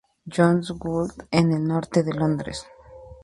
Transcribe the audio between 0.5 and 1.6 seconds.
Wood, en